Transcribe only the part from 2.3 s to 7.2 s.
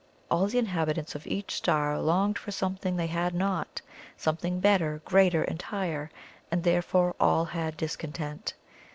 for something they had not something better, greater, and higher and therefore